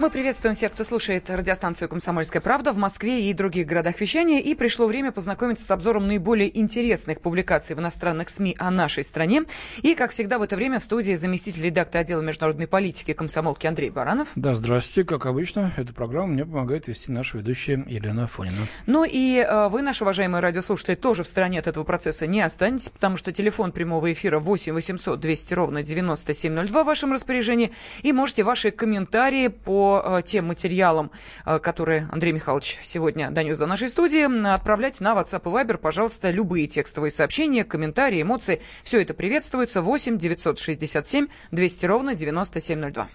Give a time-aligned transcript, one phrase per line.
[0.00, 4.40] Мы приветствуем всех, кто слушает радиостанцию «Комсомольская правда» в Москве и других городах вещания.
[4.40, 9.44] И пришло время познакомиться с обзором наиболее интересных публикаций в иностранных СМИ о нашей стране.
[9.82, 13.90] И, как всегда, в это время в студии заместитель редактора отдела международной политики комсомолки Андрей
[13.90, 14.32] Баранов.
[14.34, 15.08] Да, здравствуйте.
[15.08, 18.66] Как обычно, эту программу мне помогает вести наша ведущая Елена Афонина.
[18.86, 22.88] Ну и э, вы, наши уважаемые радиослушатели, тоже в стороне от этого процесса не останетесь,
[22.88, 27.70] потому что телефон прямого эфира 8 800 200 ровно 9702 в вашем распоряжении.
[28.02, 31.10] И можете ваши комментарии по э, тем материалам,
[31.44, 36.30] э, которые Андрей Михайлович сегодня донес до нашей студии, отправлять на WhatsApp и Viber, пожалуйста,
[36.30, 38.62] любые текстовые сообщения, комментарии, эмоции.
[38.82, 39.82] Все это приветствуется.
[39.82, 43.08] 8 967 200 ровно 9702.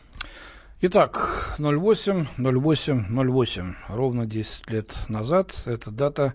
[0.81, 3.75] Итак, 08, 08, 08.
[3.89, 6.33] Ровно 10 лет назад эта дата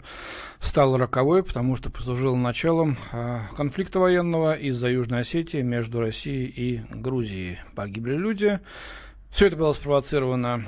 [0.60, 6.82] стала роковой, потому что послужила началом э, конфликта военного из-за Южной Осетии между Россией и
[6.90, 7.60] Грузией.
[7.74, 8.60] Погибли люди,
[9.34, 10.62] все это было спровоцировано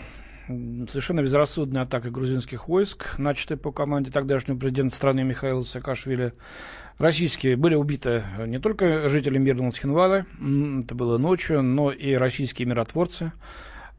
[0.49, 6.33] совершенно безрассудной атакой грузинских войск, начатой по команде тогдашнего президента страны Михаила Саакашвили.
[6.99, 10.27] Российские были убиты не только жители мирного Цхинвала,
[10.83, 13.31] это было ночью, но и российские миротворцы.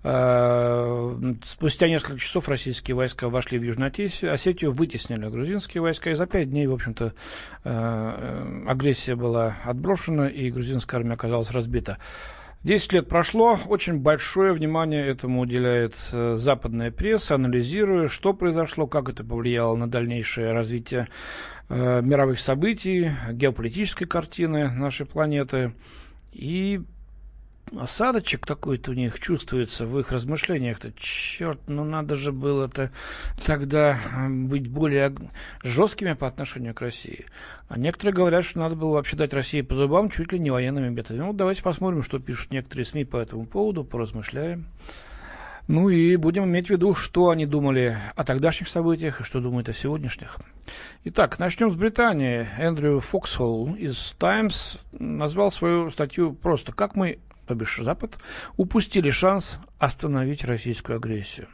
[0.03, 6.27] А, спустя несколько часов российские войска вошли в Южную Осетию, вытеснили грузинские войска, и за
[6.27, 7.13] пять дней, в общем-то,
[7.63, 11.99] а, агрессия была отброшена, и грузинская армия оказалась разбита.
[12.67, 19.07] Десять лет прошло, очень большое внимание этому уделяет э, западная пресса, анализируя, что произошло, как
[19.07, 21.07] это повлияло на дальнейшее развитие
[21.69, 25.75] э, мировых событий, геополитической картины нашей планеты.
[26.33, 26.81] И
[27.79, 30.91] осадочек такой-то у них чувствуется в их размышлениях-то.
[30.95, 32.91] Черт, ну надо же было-то
[33.45, 35.13] тогда быть более
[35.63, 37.25] жесткими по отношению к России.
[37.67, 40.89] А некоторые говорят, что надо было вообще дать России по зубам чуть ли не военными
[40.89, 41.25] методами.
[41.25, 44.67] Ну, давайте посмотрим, что пишут некоторые СМИ по этому поводу, поразмышляем.
[45.67, 49.67] Ну и будем иметь в виду, что они думали о тогдашних событиях и что думают
[49.67, 50.37] о сегодняшних.
[51.03, 52.47] Итак, начнем с Британии.
[52.57, 58.17] Эндрю Фоксхолл из Times назвал свою статью просто «Как мы то бишь Запад,
[58.57, 61.47] упустили шанс остановить российскую агрессию.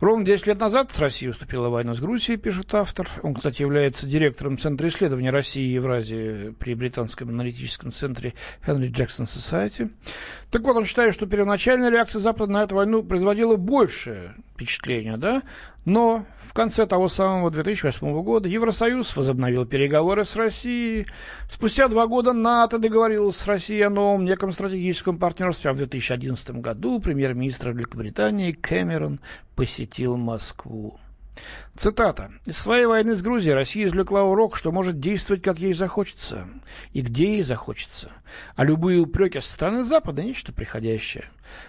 [0.00, 3.08] Ровно 10 лет назад Россия уступила в войну с Грузией, пишет автор.
[3.22, 8.34] Он, кстати, является директором Центра исследований России и Евразии при британском аналитическом центре
[8.64, 9.90] Henry Jackson Society.
[10.52, 15.42] Так вот, он считает, что первоначальная реакция Запада на эту войну производила большее впечатление, да?
[15.84, 21.06] Но в конце того самого 2008 года Евросоюз возобновил переговоры с Россией.
[21.48, 25.70] Спустя два года НАТО договорилась с Россией о новом неком стратегическом партнерстве.
[25.70, 29.20] А в 2011 году премьер-министр Великобритании Кэмерон
[29.54, 30.98] посетил Москву.
[31.76, 32.32] Цитата.
[32.44, 36.48] «Из своей войны с Грузией Россия извлекла урок, что может действовать, как ей захочется,
[36.92, 38.10] и где ей захочется.
[38.56, 41.24] А любые упреки со стороны Запада– нечто приходящее.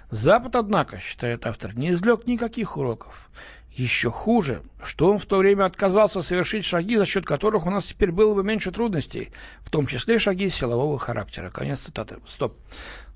[0.09, 3.30] Запад, однако, считает автор, не извлек никаких уроков.
[3.72, 7.86] Еще хуже, что он в то время отказался совершить шаги, за счет которых у нас
[7.86, 9.31] теперь было бы меньше трудностей,
[9.62, 11.50] в том числе шаги силового характера.
[11.50, 12.18] Конец цитаты.
[12.28, 12.57] Стоп.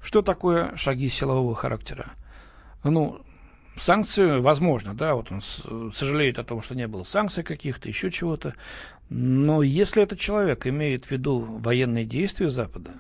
[0.02, 2.12] Что такое шаги силового характера?
[2.84, 3.26] Ну,
[3.78, 5.42] санкции, возможно, да, вот он
[5.92, 8.54] сожалеет о том, что не было санкций каких-то, еще чего-то.
[9.10, 12.92] Но если этот человек имеет в виду военные действия Запада,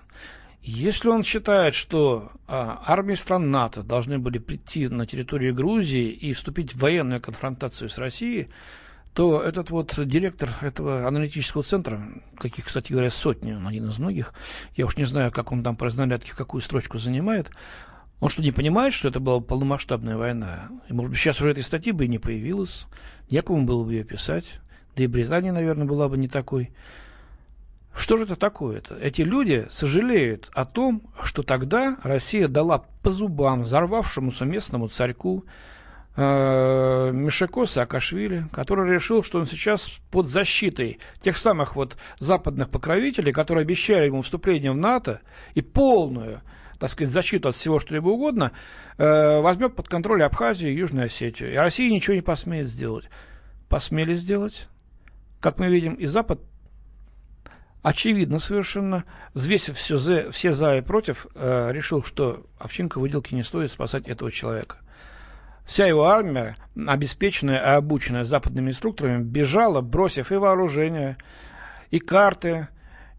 [0.61, 6.31] если он считает, что а, армии стран НАТО должны были прийти на территорию Грузии и
[6.31, 8.47] вступить в военную конфронтацию с Россией,
[9.13, 12.01] то этот вот директор этого аналитического центра,
[12.37, 14.33] каких, кстати говоря, сотни, он один из многих,
[14.75, 17.51] я уж не знаю, как он там по разнарядке какую строчку занимает,
[18.23, 20.69] он что, не понимает, что это была полномасштабная война?
[20.87, 22.85] И, может быть, сейчас уже этой статьи бы и не появилось,
[23.29, 24.61] некому было бы ее писать,
[24.95, 26.71] да и Британия, наверное, была бы не такой.
[27.93, 28.95] Что же это такое-то?
[28.95, 35.43] Эти люди сожалеют о том, что тогда Россия дала по зубам взорвавшемуся местному царьку
[36.15, 43.33] э, Мишако Саакашвили, который решил, что он сейчас под защитой тех самых вот западных покровителей,
[43.33, 45.19] которые обещали ему вступление в НАТО
[45.55, 46.39] и полную
[46.79, 48.51] так сказать, защиту от всего, что либо угодно,
[48.97, 51.53] э, возьмет под контроль Абхазию и Южную Осетию.
[51.53, 53.09] И Россия ничего не посмеет сделать.
[53.69, 54.67] Посмели сделать.
[55.39, 56.39] Как мы видим, и Запад
[57.83, 59.03] очевидно совершенно,
[59.33, 64.07] взвесив все за, все за и против, э, решил, что овчинка выделки не стоит спасать
[64.07, 64.77] этого человека.
[65.65, 71.17] Вся его армия, обеспеченная и обученная западными инструкторами, бежала, бросив и вооружение,
[71.89, 72.67] и карты,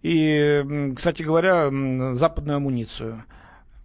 [0.02, 1.70] и, кстати говоря,
[2.12, 3.24] западную амуницию.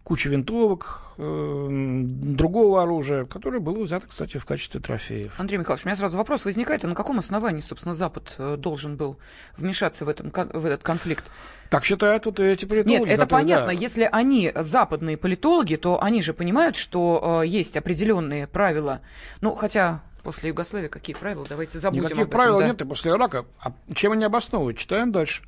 [0.09, 5.39] Куча винтовок, э, другого оружия, которое было взято, кстати, в качестве трофеев.
[5.39, 8.97] Андрей Михайлович, у меня сразу вопрос возникает, а на каком основании, собственно, Запад э, должен
[8.97, 9.19] был
[9.55, 11.25] вмешаться в, этом, в этот конфликт?
[11.69, 13.01] Так считают вот эти политологи.
[13.01, 13.67] Нет, это которые, понятно.
[13.67, 13.71] Да.
[13.73, 19.01] Если они западные политологи, то они же понимают, что э, есть определенные правила.
[19.41, 21.45] Ну, хотя после Югославии какие правила?
[21.47, 22.39] Давайте забудем Никаких об этом.
[22.39, 22.67] правил да.
[22.67, 23.45] нет и после Ирака.
[23.59, 24.77] А чем они обосновывают?
[24.77, 25.43] Читаем дальше.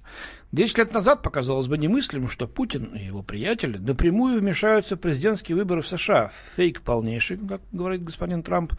[0.51, 5.57] Десять лет назад показалось бы немыслимым, что Путин и его приятели напрямую вмешаются в президентские
[5.57, 6.29] выборы в США.
[6.56, 8.73] Фейк полнейший, как говорит господин Трамп.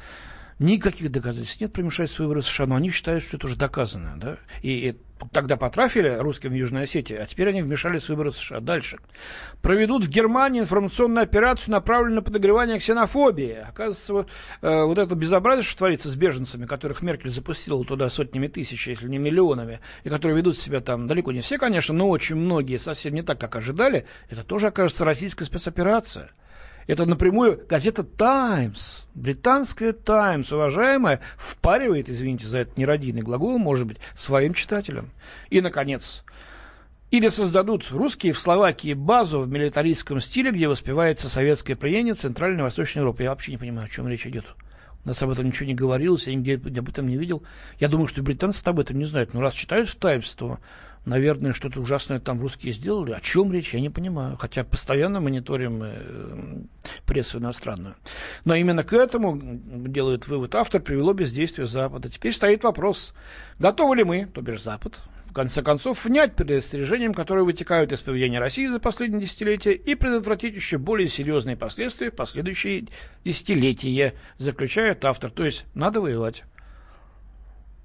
[0.58, 3.56] Никаких доказательств нет про вмешательство в выборы в США, но они считают, что это уже
[3.56, 4.14] доказано.
[4.16, 4.36] Да?
[4.62, 4.96] И
[5.30, 8.60] тогда потрафили русским в Южной Осетии, а теперь они вмешались в выборы США.
[8.60, 8.98] Дальше.
[9.60, 13.58] Проведут в Германии информационную операцию, направленную на подогревание ксенофобии.
[13.68, 14.26] Оказывается,
[14.62, 19.08] э, вот это безобразие, что творится с беженцами, которых Меркель запустила туда сотнями тысяч, если
[19.08, 23.14] не миллионами, и которые ведут себя там, далеко не все, конечно, но очень многие, совсем
[23.14, 26.32] не так, как ожидали, это тоже, окажется, российская спецоперация.
[26.86, 33.98] Это напрямую газета «Таймс», британская «Таймс», уважаемая, впаривает, извините за этот нерадийный глагол, может быть,
[34.16, 35.10] своим читателям.
[35.50, 36.24] И, наконец,
[37.12, 42.62] или создадут русские в Словакии базу в милитаристском стиле, где воспевается советское приение Центральной и
[42.62, 43.22] Восточной Европы.
[43.22, 44.46] Я вообще не понимаю, о чем речь идет.
[45.04, 47.42] У нас об этом ничего не говорилось, я нигде об этом не видел.
[47.78, 49.34] Я думаю, что британцы об этом не знают.
[49.34, 50.58] Но раз читают в «Таймс», то
[51.04, 53.12] наверное, что-то ужасное там русские сделали.
[53.12, 54.36] О чем речь, я не понимаю.
[54.36, 56.62] Хотя постоянно мониторим э,
[57.06, 57.94] прессу иностранную.
[58.44, 62.08] Но именно к этому, делает вывод автор, привело бездействие Запада.
[62.08, 63.14] Теперь стоит вопрос,
[63.58, 65.00] готовы ли мы, то бишь Запад,
[65.32, 70.54] в конце концов, внять предостережениям, которые вытекают из поведения России за последние десятилетия, и предотвратить
[70.54, 72.88] еще более серьезные последствия в последующие
[73.24, 75.30] десятилетия, заключает автор.
[75.30, 76.44] То есть, надо воевать.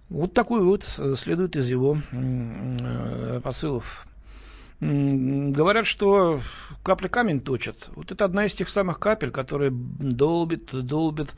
[0.09, 0.83] Вот такой вот
[1.15, 4.07] следует из его э, посылов.
[4.79, 6.39] Говорят, что
[6.83, 7.89] капли камень точат.
[7.95, 11.33] Вот это одна из тех самых капель, которые долбит, долбит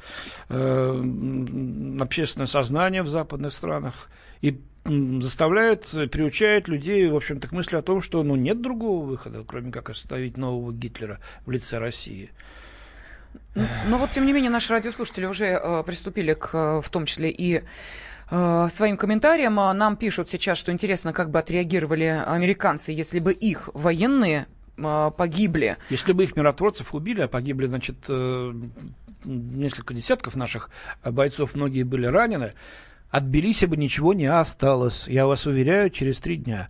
[0.49, 4.09] э, общественное сознание в западных странах
[4.41, 9.43] и заставляют, приучают людей, в общем-то, к мысли о том, что ну, нет другого выхода,
[9.47, 12.31] кроме как остановить нового Гитлера в лице России.
[13.55, 17.29] Но вот, тем не менее, наши радиослушатели уже э, приступили к, э, в том числе,
[17.29, 17.61] и э,
[18.29, 19.55] своим комментариям.
[19.55, 24.45] Нам пишут сейчас, что интересно, как бы отреагировали американцы, если бы их военные
[24.77, 25.77] э, погибли.
[25.89, 28.53] Если бы их миротворцев убили, а погибли, значит, э,
[29.23, 30.69] несколько десятков наших
[31.03, 32.53] бойцов, многие были ранены,
[33.09, 36.67] от Тбилиси бы ничего не осталось, я вас уверяю, через три дня.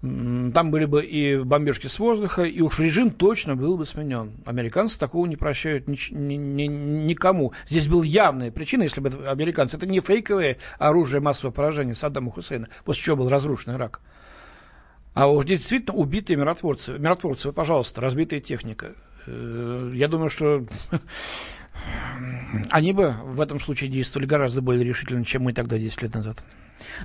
[0.00, 4.30] Там были бы и бомбежки с воздуха, и уж режим точно был бы сменен.
[4.46, 7.52] Американцы такого не прощают ни, ни, ни, никому.
[7.66, 9.76] Здесь была явная причина, если бы это американцы.
[9.76, 14.00] Это не фейковое оружие массового поражения Саддама Хусейна, после чего был разрушен Ирак.
[15.14, 16.92] А уж действительно убитые миротворцы.
[16.96, 18.92] Миротворцы, пожалуйста, разбитая техника.
[19.26, 20.64] Э, я думаю, что
[22.70, 26.44] они бы в этом случае действовали гораздо более решительно, чем мы тогда 10 лет назад.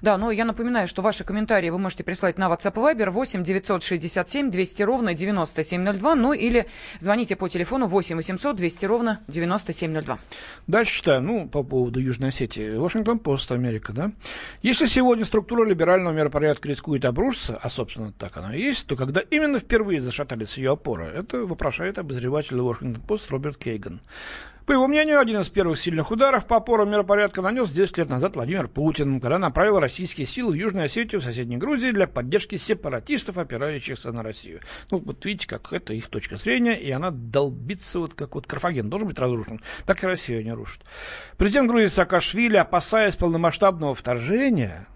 [0.01, 3.43] Да, но я напоминаю, что ваши комментарии вы можете прислать на WhatsApp и Viber 8
[3.43, 6.67] 967 200 ровно 9702, ну или
[6.99, 10.19] звоните по телефону 8 800 200 ровно 9702.
[10.67, 12.75] Дальше читаю, ну, по поводу Южной Осетии.
[12.75, 14.11] Вашингтон Пост, Америка, да?
[14.61, 19.19] Если сегодня структура либерального миропорядка рискует обрушиться, а, собственно, так оно и есть, то когда
[19.21, 24.01] именно впервые зашатались ее опоры, это вопрошает обозреватель Вашингтон Пост Роберт Кейган.
[24.65, 28.37] По его мнению, один из первых сильных ударов по опорам миропорядка нанес 10 лет назад
[28.37, 33.37] Владимир Путин, когда направил российские силы в Южную Осетию, в соседней Грузии для поддержки сепаратистов,
[33.37, 34.61] опирающихся на Россию.
[34.89, 38.89] Ну, вот видите, как это их точка зрения, и она долбится, вот как вот Карфаген
[38.89, 40.81] должен быть разрушен, так и Россию не рушит.
[41.37, 44.87] Президент Грузии Саакашвили, опасаясь полномасштабного вторжения,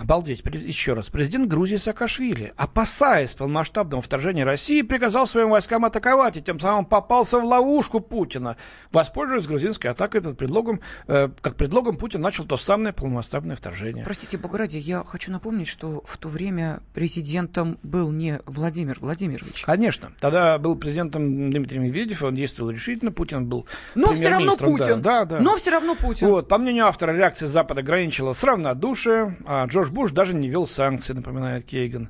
[0.00, 1.10] Обалдеть, еще раз.
[1.10, 7.38] Президент Грузии Саакашвили, опасаясь полномасштабного вторжения России, приказал своим войскам атаковать и тем самым попался
[7.38, 8.56] в ловушку Путина.
[8.90, 14.04] Воспользуясь грузинской атакой под предлогом, э, как предлогом Путин начал то самое полномасштабное вторжение.
[14.04, 19.64] Простите, Богради, я хочу напомнить, что в то время президентом был не Владимир Владимирович.
[19.64, 20.12] Конечно.
[20.20, 25.00] Тогда был президентом Дмитрий Медведев, он действовал решительно, Путин был Но все равно Путин.
[25.00, 25.40] Да, да, да.
[25.40, 26.28] Но все равно Путин.
[26.28, 30.66] Вот, по мнению автора, реакция Запада граничила с равнодушием, а Джордж Буш даже не ввел
[30.66, 32.08] санкции, напоминает Кейган.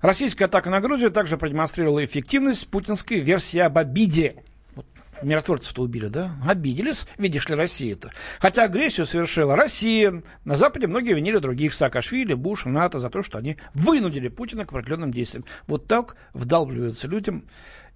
[0.00, 4.36] Российская атака на Грузию также продемонстрировала эффективность путинской версии об обиде.
[5.22, 6.32] Миротворцев-то убили, да?
[6.46, 8.10] Обиделись, видишь ли, Россия-то.
[8.38, 10.22] Хотя агрессию совершила Россия.
[10.44, 14.72] На Западе многие винили других Саакашвили, Буша, НАТО за то, что они вынудили Путина к
[14.72, 15.44] определенным действиям.
[15.66, 17.44] Вот так вдалбливаются людям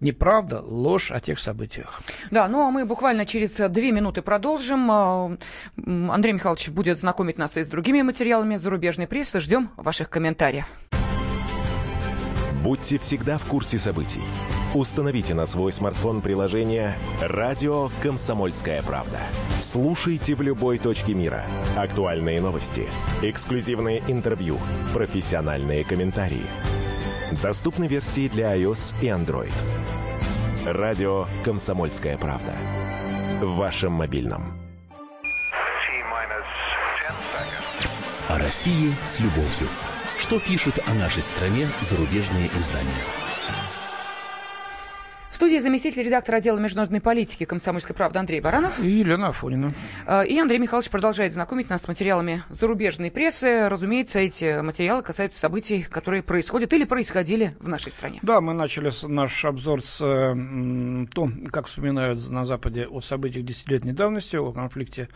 [0.01, 2.03] неправда, ложь о тех событиях.
[2.31, 4.91] Да, ну а мы буквально через две минуты продолжим.
[4.91, 9.39] Андрей Михайлович будет знакомить нас и с другими материалами зарубежной прессы.
[9.41, 10.67] Ждем ваших комментариев.
[12.65, 14.23] Будьте всегда в курсе событий.
[14.75, 19.19] Установите на свой смартфон приложение «Радио Комсомольская правда».
[19.61, 21.45] Слушайте в любой точке мира.
[21.77, 22.89] Актуальные новости,
[23.21, 24.59] эксклюзивные интервью,
[24.95, 26.47] профессиональные комментарии.
[27.43, 29.53] Доступны версии для iOS и Android.
[30.65, 32.55] «Радио Комсомольская правда».
[33.43, 34.55] В вашем мобильном.
[38.27, 39.69] О России с любовью.
[40.17, 43.22] Что пишут о нашей стране зарубежные издания?
[45.43, 48.79] Студии заместитель редактора отдела международной политики комсомольской правды Андрей Баранов.
[48.79, 49.73] И Елена Афонина.
[50.07, 53.69] А, и Андрей Михайлович продолжает знакомить нас с материалами зарубежной прессы.
[53.69, 58.21] Разумеется, эти материалы касаются событий, которые происходят или происходили в нашей стране.
[58.23, 63.95] Да, мы начали наш обзор с э, том, как вспоминают на Западе о событиях десятилетней
[63.95, 65.09] давности, о конфликте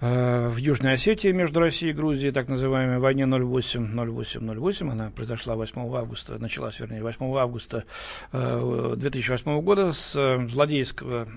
[0.00, 4.90] в Южной Осетии между Россией и Грузией, так называемой войне 08-08-08.
[4.90, 7.84] Она произошла 8 августа, началась, вернее, 8 августа
[8.32, 11.28] 2008 э, года с э, злодейского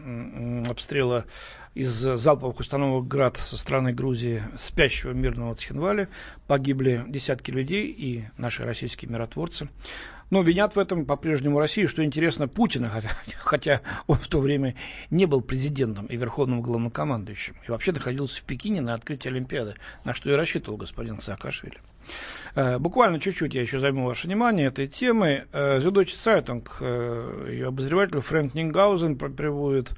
[0.68, 1.26] обстрела
[1.76, 6.08] из залповых установок «Град» со стороны Грузии спящего мирного Цхинвали.
[6.48, 9.70] Погибли десятки людей и наши российские миротворцы.
[10.30, 12.92] Но винят в этом по-прежнему Россию, что интересно, Путина,
[13.40, 14.76] хотя, он в то время
[15.10, 20.14] не был президентом и верховным главнокомандующим, и вообще находился в Пекине на открытии Олимпиады, на
[20.14, 21.78] что и рассчитывал господин Саакашвили.
[22.56, 25.44] Э, буквально чуть-чуть я еще займу ваше внимание этой темой.
[25.54, 29.94] Зюддойче Цайтунг, ее обозреватель Фрэнк Нингаузен приводит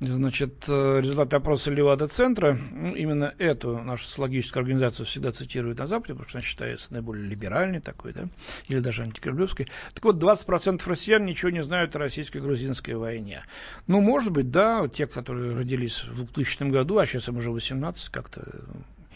[0.00, 6.14] Значит, э, результаты опроса Левада-центра, ну, именно эту нашу социологическую организацию всегда цитируют на Западе,
[6.14, 8.22] потому что она считается наиболее либеральной такой, да,
[8.68, 9.68] или даже антикремлевской.
[9.92, 13.42] Так вот, 20% россиян ничего не знают о российско-грузинской войне.
[13.88, 18.08] Ну, может быть, да, те, которые родились в 2000 году, а сейчас им уже 18,
[18.08, 18.42] как-то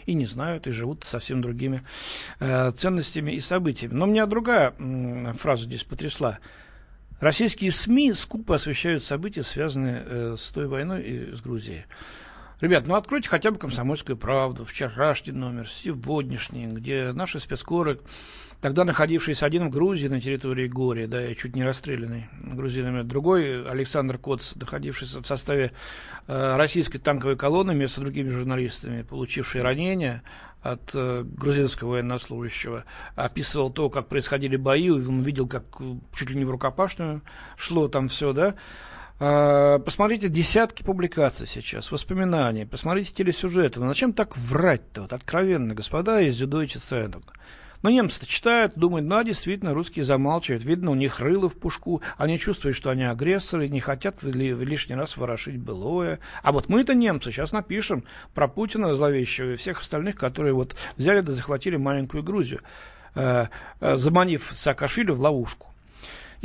[0.05, 1.81] и не знают, и живут совсем другими
[2.39, 3.95] э, ценностями и событиями.
[3.95, 6.37] Но меня другая э, фраза здесь потрясла.
[7.19, 11.85] Российские СМИ скупо освещают события, связанные э, с той войной и с Грузией.
[12.61, 17.99] Ребят, ну откройте хотя бы «Комсомольскую правду», вчерашний номер, сегодняшний, где наши спецкоры,
[18.61, 23.69] тогда находившиеся один в Грузии на территории Гори, да, и чуть не расстрелянный грузинами, другой
[23.69, 25.73] Александр Коц, находившийся в составе
[26.27, 30.23] э, российской танковой колонны вместе с другими журналистами, получивший ранения,
[30.61, 32.85] от э, грузинского военнослужащего,
[33.15, 37.21] описывал то, как происходили бои, он видел, как э, чуть ли не в рукопашную
[37.57, 38.55] шло там все, да.
[39.17, 43.79] А, посмотрите десятки публикаций сейчас, воспоминаний, посмотрите телесюжеты.
[43.79, 47.33] Ну, зачем так врать-то, вот, откровенно, господа из Зюдойче Центука?
[47.81, 50.65] Но немцы-то читают, думают, да, действительно, русские замалчивают.
[50.65, 52.01] Видно, у них рыло в пушку.
[52.17, 56.19] Они чувствуют, что они агрессоры, не хотят ли, лишний раз ворошить былое.
[56.41, 58.03] А вот мы-то немцы сейчас напишем
[58.33, 62.61] про Путина зловещего и всех остальных, которые вот взяли да захватили маленькую Грузию,
[63.13, 63.45] э,
[63.79, 65.74] э, заманив Саакашвили в ловушку.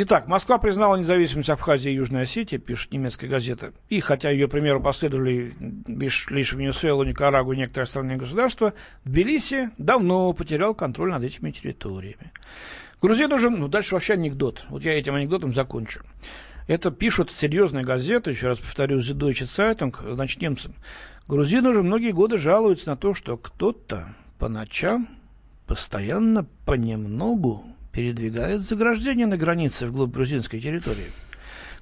[0.02, 3.74] Итак, Москва признала независимость Абхазии и Южной Осетии, пишет немецкая газета.
[3.90, 5.52] И хотя ее примеру последовали
[5.86, 8.72] лишь, лишь Венесуэла, Никарагу и некоторые остальные государства,
[9.04, 12.32] Тбилиси давно потерял контроль над этими территориями.
[13.02, 14.64] Грузии нужен, ну дальше вообще анекдот.
[14.70, 16.00] Вот я этим анекдотом закончу.
[16.66, 20.74] Это пишут серьезные газеты, еще раз повторю, The Deutsche Zeitung, значит, немцам.
[21.28, 25.08] Грузины уже многие годы жалуются на то, что кто-то по ночам
[25.66, 31.10] постоянно понемногу передвигает заграждение на границе вглубь грузинской территории.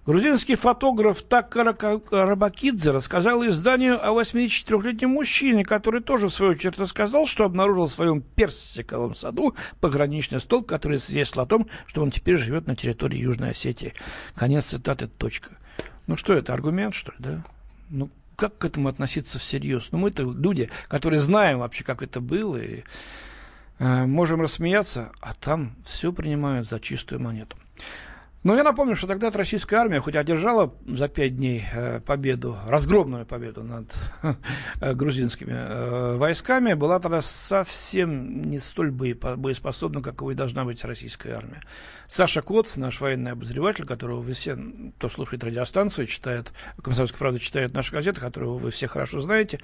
[0.08, 1.76] Грузинский фотограф Такара
[2.10, 7.92] Рабакидзе рассказал изданию о 84-летнем мужчине, который тоже в свою очередь рассказал, что обнаружил в
[7.92, 13.18] своем персиковом саду пограничный столб, который свидетельствовал о том, что он теперь живет на территории
[13.18, 13.92] Южной Осетии.
[14.34, 15.50] Конец цитаты, точка.
[16.06, 17.44] Ну что это, аргумент, что ли, да?
[17.90, 19.90] Ну, как к этому относиться всерьез?
[19.92, 22.82] Ну, мы-то люди, которые знаем вообще, как это было, и
[23.78, 27.56] можем рассмеяться, а там все принимают за чистую монету.
[28.44, 33.26] Но я напомню, что тогда российская армия, хоть одержала за пять дней э, победу, разгромную
[33.26, 33.92] победу над
[34.80, 41.60] э, грузинскими э, войсками, была тогда совсем не столь боеспособна, каковой должна быть российская армия.
[42.06, 44.56] Саша Коц, наш военный обозреватель, которого вы все,
[44.98, 49.58] кто слушает радиостанцию, читает, «Комсомольская правда» читает наши газеты, которого вы все хорошо знаете,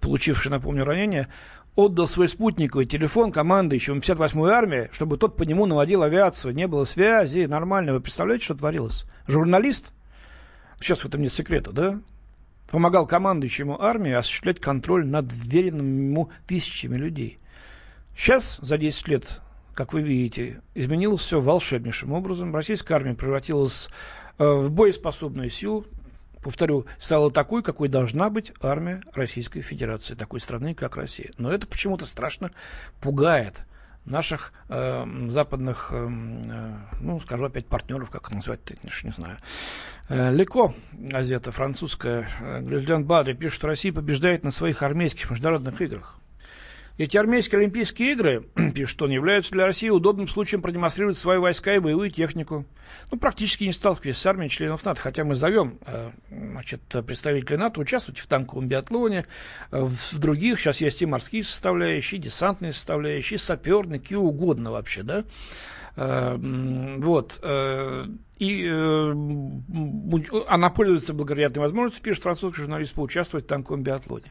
[0.00, 1.28] получивший, напомню, ранение,
[1.76, 6.54] отдал свой спутниковый телефон командующему 58-й армии, чтобы тот по нему наводил авиацию.
[6.54, 7.92] Не было связи, нормально.
[7.92, 9.04] Вы представляете, что творилось?
[9.26, 9.92] Журналист,
[10.80, 12.00] сейчас в этом нет секрета, да?
[12.70, 17.38] Помогал командующему армии осуществлять контроль над веренными ему тысячами людей.
[18.16, 19.40] Сейчас, за 10 лет,
[19.74, 22.54] как вы видите, изменилось все волшебнейшим образом.
[22.54, 23.88] Российская армия превратилась
[24.38, 25.86] э, в боеспособную силу,
[26.46, 31.30] повторю, стала такой, какой должна быть армия Российской Федерации, такой страны, как Россия.
[31.38, 32.52] Но это почему-то страшно
[33.00, 33.64] пугает
[34.04, 38.60] наших э, западных, э, э, ну, скажу опять партнеров, как назвать,
[39.02, 39.38] не знаю.
[40.08, 42.28] Э, Леко, газета французская,
[42.60, 46.15] Грильден Бадри пишет, что Россия побеждает на своих армейских международных играх.
[46.98, 51.78] Эти армейские Олимпийские игры, пишет он, являются для России удобным случаем продемонстрировать свои войска и
[51.78, 52.64] боевую технику.
[53.10, 57.80] Ну, практически не сталкиваясь с армией членов НАТО, хотя мы зовем э, значит, представителей НАТО
[57.80, 59.26] участвовать в танковом биатлоне,
[59.72, 64.72] э, в других, сейчас есть и морские составляющие, и десантные составляющие, и саперные, какие угодно
[64.72, 65.24] вообще, да.
[65.96, 66.36] Э,
[66.98, 67.44] вот.
[68.38, 68.68] И
[70.46, 74.26] она пользуется благоприятной возможностью, пишет французский журналист, поучаствовать в танковом биатлоне.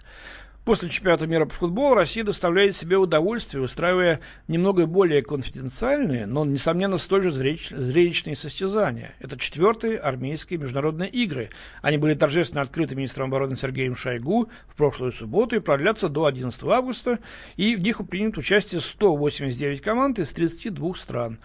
[0.66, 6.98] После чемпионата мира по футболу Россия доставляет себе удовольствие, устраивая немного более конфиденциальные, но, несомненно,
[6.98, 9.14] столь же зрелищные состязания.
[9.20, 11.50] Это четвертые армейские международные игры.
[11.84, 16.64] Они были торжественно открыты министром обороны Сергеем Шойгу в прошлую субботу и продлятся до 11
[16.64, 17.20] августа,
[17.58, 21.38] и в них примут участие 189 команд из 32 стран.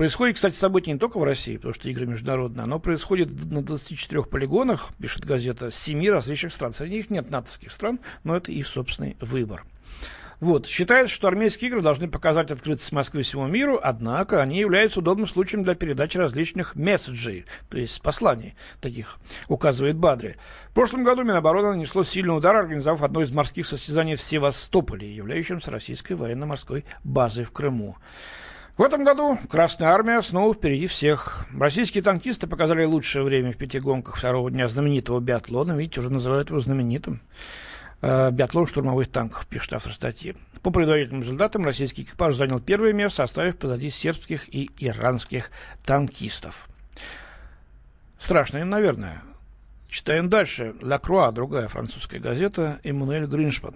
[0.00, 4.22] Происходит, кстати, событие не только в России, потому что игры международные, оно происходит на 24
[4.22, 6.72] полигонах, пишет газета, с 7 различных стран.
[6.72, 9.66] Среди них нет натовских стран, но это их собственный выбор.
[10.40, 10.66] Вот.
[10.66, 15.64] Считается, что армейские игры должны показать открытость Москвы всему миру, однако они являются удобным случаем
[15.64, 20.36] для передачи различных месседжей, то есть посланий таких, указывает Бадри.
[20.70, 25.70] В прошлом году Минобороны нанесло сильный удар, организовав одно из морских состязаний в Севастополе, являющемся
[25.70, 27.98] российской военно-морской базой в Крыму.
[28.80, 31.44] В этом году Красная Армия снова впереди всех.
[31.54, 35.72] Российские танкисты показали лучшее время в пяти гонках второго дня знаменитого биатлона.
[35.72, 37.20] Видите, уже называют его знаменитым.
[38.00, 40.34] Э, биатлон штурмовых танков, пишет автор статьи.
[40.62, 45.50] По предварительным результатам российский экипаж занял первое место, оставив позади сербских и иранских
[45.84, 46.66] танкистов.
[48.18, 49.20] Страшно им, наверное.
[49.90, 50.74] Читаем дальше.
[50.80, 53.74] «Ла Круа», другая французская газета, Эммануэль Гриншпан.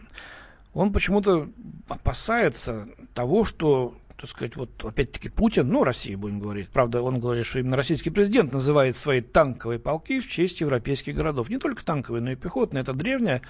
[0.73, 1.51] Он почему-то
[1.91, 7.47] опасается того, что так сказать, вот опять-таки Путин, ну, Россия, будем говорить, правда, он говорит,
[7.47, 11.51] что именно российский президент называет свои танковые полки в честь европейских городов.
[11.51, 12.83] Не только танковые, но и пехотные.
[12.83, 13.43] Это древняя,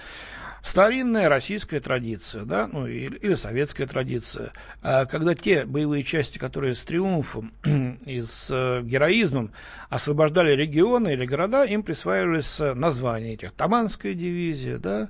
[0.61, 4.51] старинная российская традиция, да, ну, или, или советская традиция.
[4.81, 7.53] А когда те боевые части, которые с триумфом
[8.05, 9.51] и с э, героизмом
[9.89, 13.51] освобождали регионы или города, им присваивались названия этих.
[13.51, 15.09] Таманская дивизия, да,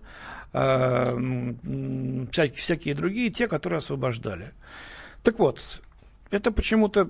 [0.51, 1.53] э,
[2.31, 4.51] всякие, всякие другие, те, которые освобождали.
[5.25, 5.81] Так вот,
[6.29, 7.09] это почему-то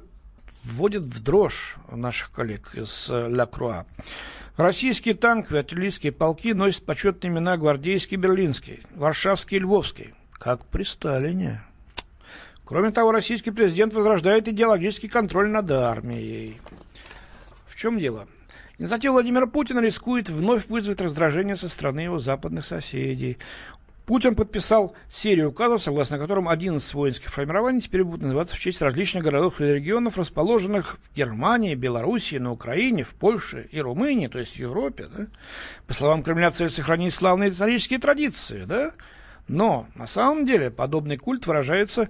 [0.63, 3.85] вводит в дрожь наших коллег из э, Ля Круа.
[4.55, 11.61] Российские танковые артиллерийские полки носят почетные имена гвардейский берлинский, варшавский львовский, как при Сталине.
[12.63, 16.57] Кроме того, российский президент возрождает идеологический контроль над армией.
[17.67, 18.29] В чем дело?
[18.77, 23.39] Инициатива Владимира Путина рискует вновь вызвать раздражение со стороны его западных соседей.
[24.05, 29.23] Путин подписал серию указов, согласно которым 11 воинских формирований теперь будут называться в честь различных
[29.23, 34.53] городов и регионов, расположенных в Германии, Белоруссии, на Украине, в Польше и Румынии, то есть
[34.53, 35.07] в Европе.
[35.15, 35.25] Да?
[35.87, 38.63] По словам Кремля, цель сохранить славные исторические традиции.
[38.65, 38.91] Да?
[39.47, 42.09] Но на самом деле подобный культ выражается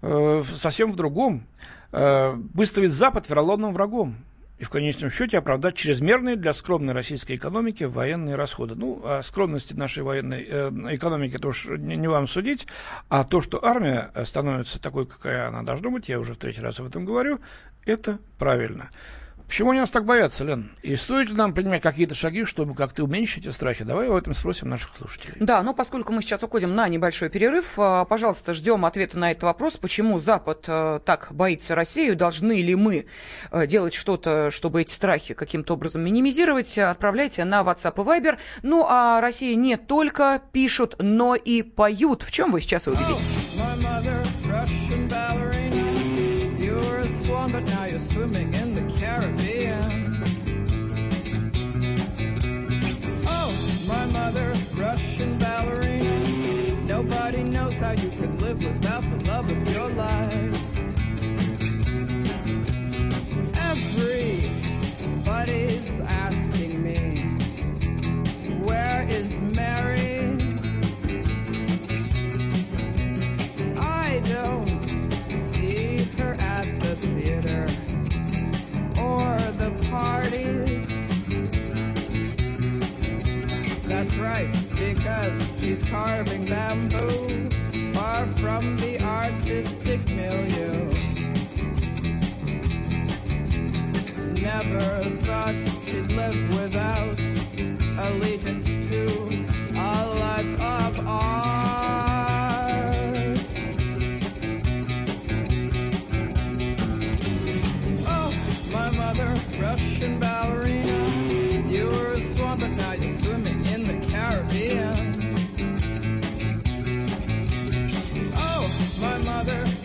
[0.00, 1.46] э, совсем в другом.
[1.92, 4.16] Э, выставить Запад вероломным врагом
[4.58, 8.74] и в конечном счете оправдать чрезмерные для скромной российской экономики военные расходы.
[8.74, 12.66] Ну, о скромности нашей военной э, экономики это уж не, не вам судить,
[13.08, 16.78] а то, что армия становится такой, какая она должна быть, я уже в третий раз
[16.80, 17.40] об этом говорю,
[17.84, 18.90] это правильно.
[19.46, 20.70] Почему они нас так боятся, Лен?
[20.82, 23.84] И стоит ли нам принимать какие-то шаги, чтобы как-то уменьшить эти страхи?
[23.84, 25.36] Давай об этом спросим наших слушателей.
[25.38, 29.44] Да, но поскольку мы сейчас уходим на небольшой перерыв, а, пожалуйста, ждем ответа на этот
[29.44, 29.76] вопрос.
[29.76, 32.16] Почему Запад а, так боится Россию?
[32.16, 33.06] Должны ли мы
[33.50, 36.76] а, делать что-то, чтобы эти страхи каким-то образом минимизировать?
[36.78, 38.38] Отправляйте на WhatsApp и Viber.
[38.62, 42.22] Ну, а Россия не только пишут, но и поют.
[42.22, 43.36] В чем вы сейчас убедитесь?
[47.44, 50.22] a but now you're swimming in the Caribbean.
[53.26, 56.80] Oh, my mother, Russian ballerina.
[56.82, 60.60] Nobody knows how you can live without the love of your life.
[65.16, 67.24] Everybody's asking me,
[68.64, 70.13] where is Mary?
[84.18, 87.50] Right, because she's carving bamboo
[87.92, 90.90] far from the artistic milieu.
[94.40, 95.54] Never thought
[95.84, 97.18] she'd live without
[98.06, 99.04] allegiance to
[99.74, 102.13] a life of art.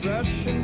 [0.06, 0.59] rushing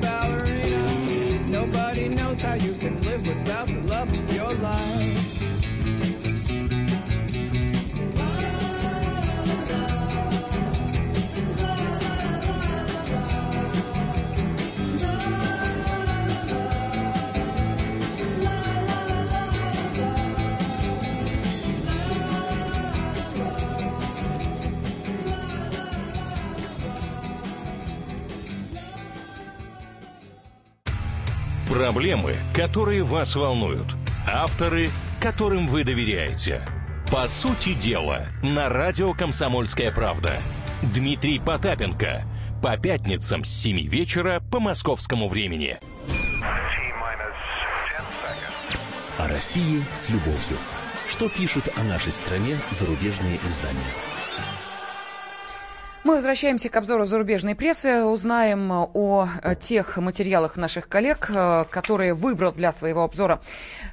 [31.76, 33.98] Проблемы, которые вас волнуют.
[34.26, 36.66] Авторы, которым вы доверяете.
[37.12, 40.38] По сути дела, на радио «Комсомольская правда».
[40.82, 42.24] Дмитрий Потапенко.
[42.64, 45.78] По пятницам с 7 вечера по московскому времени.
[49.18, 50.58] О России с любовью.
[51.10, 54.15] Что пишут о нашей стране зарубежные издания?
[56.06, 59.28] Мы возвращаемся к обзору зарубежной прессы, узнаем о
[59.60, 63.42] тех материалах наших коллег, э, которые выбрал для своего обзора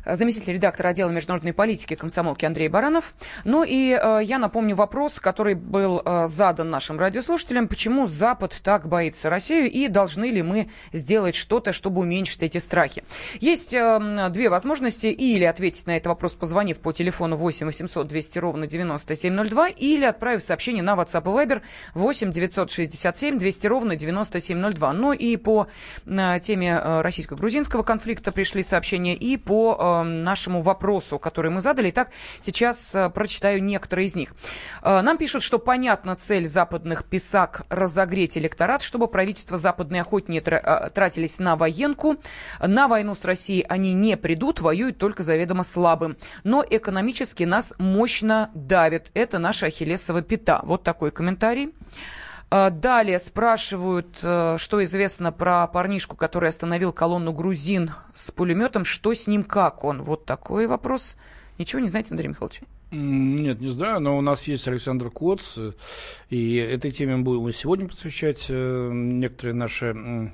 [0.05, 3.15] заместитель редактора отдела международной политики комсомолки Андрей Баранов.
[3.45, 7.67] Ну и э, я напомню вопрос, который был э, задан нашим радиослушателям.
[7.67, 13.05] Почему Запад так боится Россию и должны ли мы сделать что-то, чтобы уменьшить эти страхи?
[13.41, 15.07] Есть две возможности.
[15.07, 20.43] Или ответить на этот вопрос, позвонив по телефону 8 800 200 ровно 9702, или отправив
[20.43, 21.63] сообщение на WhatsApp и Viber
[22.03, 24.93] 8 967 200 ровно 9702.
[24.93, 25.69] Ну и по
[26.05, 31.91] э, теме э, российско-грузинского конфликта пришли сообщения и по э, нашему вопросу, который мы задали.
[31.91, 32.11] Итак,
[32.41, 34.35] сейчас прочитаю некоторые из них.
[34.83, 41.57] Нам пишут, что понятна цель западных писак разогреть электорат, чтобы правительство западные охотнее тратились на
[41.57, 42.17] военку.
[42.61, 46.17] На войну с Россией они не придут, воюют только заведомо слабым.
[46.45, 49.11] Но экономически нас мощно давят.
[49.15, 50.61] Это наша ахиллесова пята.
[50.65, 51.73] Вот такой комментарий.
[52.55, 58.85] А, далее спрашивают, э, что известно про парнишку, который остановил колонну грузин с пулеметом.
[58.85, 60.03] Что с ним, как он?
[60.03, 61.17] Вот такой вопрос.
[61.57, 62.61] Ничего не знаете, Андрей Михайлович?
[62.95, 65.57] Нет, не знаю, но у нас есть Александр Коц,
[66.29, 70.31] и этой теме мы будем сегодня посвящать э, некоторые наши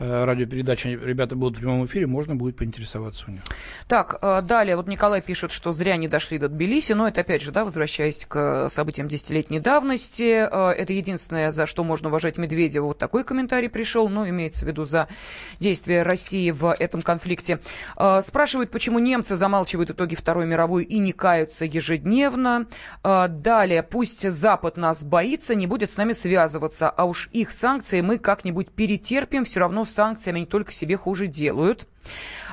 [0.00, 0.88] э, радиопередачи.
[0.88, 3.42] Ребята будут в прямом эфире, можно будет поинтересоваться у них.
[3.86, 7.42] Так, э, далее, вот Николай пишет, что зря не дошли до Тбилиси, но это опять
[7.42, 12.86] же, да, возвращаясь к событиям десятилетней давности, это единственное, за что можно уважать Медведева.
[12.86, 15.06] Вот такой комментарий пришел, но имеется в виду за
[15.60, 17.60] действия России в этом конфликте.
[18.22, 22.66] Спрашивают, почему немцы замалчивают итоги Второй мировой и не каются ежедневно ежедневно.
[23.02, 28.00] А, далее, пусть Запад нас боится, не будет с нами связываться, а уж их санкции
[28.00, 31.88] мы как-нибудь перетерпим, все равно санкциями они только себе хуже делают.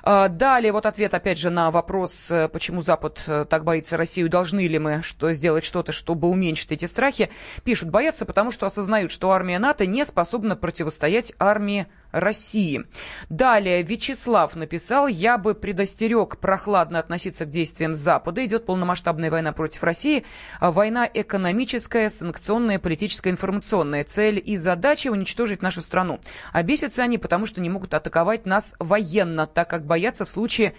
[0.03, 4.29] А, далее вот ответ, опять же, на вопрос, э, почему Запад э, так боится Россию,
[4.29, 7.29] должны ли мы что, сделать что-то, чтобы уменьшить эти страхи.
[7.63, 12.85] Пишут, боятся, потому что осознают, что армия НАТО не способна противостоять армии России.
[13.29, 18.45] Далее Вячеслав написал, я бы предостерег прохладно относиться к действиям Запада.
[18.45, 20.23] Идет полномасштабная война против России.
[20.59, 24.03] А война экономическая, санкционная, политическая, информационная.
[24.03, 26.19] Цель и задача уничтожить нашу страну.
[26.53, 26.63] А
[26.99, 30.73] они, потому что не могут атаковать нас военно, так как боятся в случае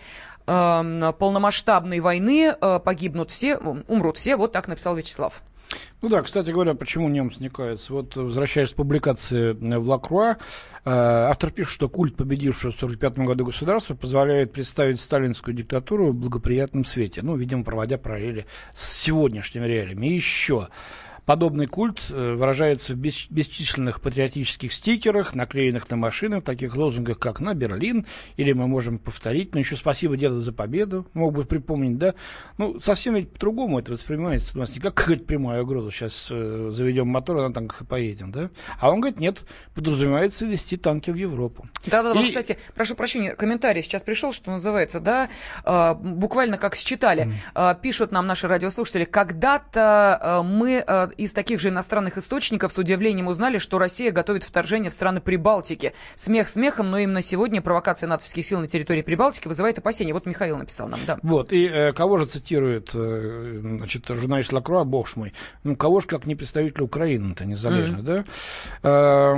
[0.47, 4.37] э, полномасштабной войны э, погибнут все, умрут все.
[4.37, 5.43] Вот так написал Вячеслав.
[6.01, 7.93] Ну да, кстати говоря, почему немцы не каются?
[7.93, 10.37] Вот, возвращаясь к публикации в Лакруа, э,
[10.85, 16.85] автор пишет, что культ победившего в 1945 году государства позволяет представить сталинскую диктатуру в благоприятном
[16.85, 17.21] свете.
[17.23, 20.07] Ну, видимо, проводя параллели с сегодняшними реалиями.
[20.07, 20.69] И еще
[21.29, 27.41] Подобный культ э, выражается в бесчисленных патриотических стикерах, наклеенных на машины, в таких лозунгах, как
[27.41, 28.07] «На Берлин»,
[28.39, 32.15] или мы можем повторить, но еще «Спасибо деду за победу», мог бы припомнить, да?
[32.57, 34.57] Ну, совсем ведь по-другому это воспринимается.
[34.57, 37.85] У нас не как какая-то прямая угроза, сейчас э, заведем мотор, а на танках и
[37.85, 38.49] поедем, да?
[38.81, 39.41] А он говорит, нет,
[39.75, 41.69] подразумевается вести танки в Европу.
[41.85, 42.27] Да-да-да, и...
[42.27, 45.29] кстати, прошу прощения, комментарий сейчас пришел, что называется, да,
[45.67, 47.27] э, буквально как считали.
[47.55, 47.73] Mm.
[47.73, 52.79] Э, пишут нам наши радиослушатели, когда-то э, мы э, из таких же иностранных источников с
[52.79, 55.93] удивлением узнали, что Россия готовит вторжение в страны Прибалтики.
[56.15, 60.15] Смех смехом, но именно сегодня провокация натовских сил на территории Прибалтики вызывает опасения.
[60.15, 61.19] Вот Михаил написал нам, да.
[61.23, 65.33] Вот, и э, кого же цитирует э, значит, журналист Лакруа, бог мой,
[65.65, 68.03] ну, кого же как не представитель Украины-то незалежно, mm-hmm.
[68.03, 68.25] да?
[68.83, 69.35] Э,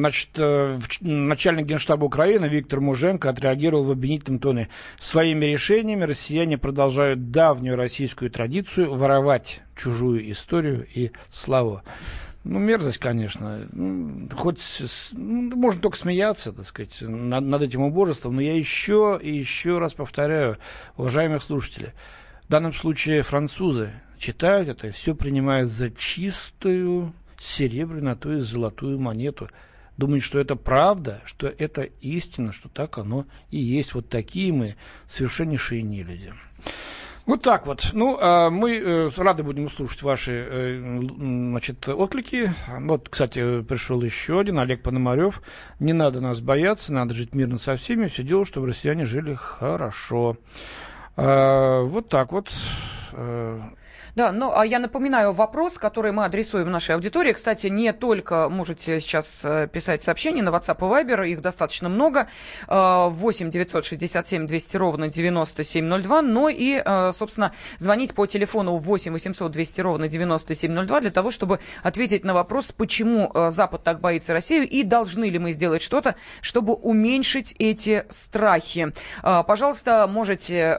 [0.00, 4.68] значит, э, начальник генштаба Украины Виктор Муженко отреагировал в обвинительном тоне.
[4.98, 11.82] Своими решениями россияне продолжают давнюю российскую традицию воровать чужую историю и славу.
[12.42, 13.68] Ну, мерзость, конечно.
[13.72, 14.60] Ну, хоть
[15.12, 19.78] ну, можно только смеяться, так сказать, над, над этим убожеством, но я еще и еще
[19.78, 20.56] раз повторяю,
[20.96, 21.90] уважаемых слушателей,
[22.46, 28.38] в данном случае французы читают это и все принимают за чистую серебряную, а то и
[28.38, 29.48] золотую монету.
[29.96, 33.92] Думают, что это правда, что это истина, что так оно и есть.
[33.92, 34.76] Вот такие мы
[35.08, 36.32] совершеннейшие нелюди.
[37.26, 37.90] Вот так вот.
[37.92, 42.52] Ну, а мы э, рады будем услышать ваши э, значит, отклики.
[42.80, 45.42] Вот, кстати, пришел еще один, Олег Пономарев.
[45.78, 50.36] Не надо нас бояться, надо жить мирно со всеми, все дело, чтобы россияне жили хорошо.
[51.16, 52.50] А, вот так вот.
[54.16, 57.32] Да, ну, а я напоминаю вопрос, который мы адресуем нашей аудитории.
[57.32, 62.28] Кстати, не только можете сейчас э, писать сообщения на WhatsApp и Viber, их достаточно много.
[62.68, 69.52] Э, 8 967 200 ровно 9702, но и, э, собственно, звонить по телефону 8 800
[69.52, 74.68] 200 ровно 9702 для того, чтобы ответить на вопрос, почему э, Запад так боится Россию
[74.68, 78.92] и должны ли мы сделать что-то, чтобы уменьшить эти страхи.
[79.22, 80.78] Пожалуйста, можете...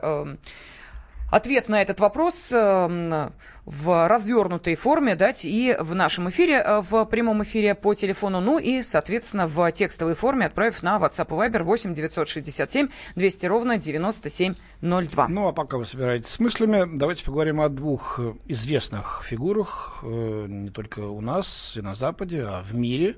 [1.32, 3.30] ответ на этот вопрос э,
[3.66, 8.60] в развернутой форме дать и в нашем эфире, э, в прямом эфире по телефону, ну
[8.60, 15.28] и, соответственно, в текстовой форме отправив на WhatsApp и Viber 8 967 200 ровно 9702.
[15.30, 20.46] Ну, а пока вы собираетесь с мыслями, давайте поговорим о двух э, известных фигурах, э,
[20.48, 23.16] не только у нас и на Западе, а в мире,